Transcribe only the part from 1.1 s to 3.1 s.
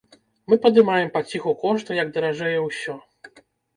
паціху кошты, як даражэе ўсё.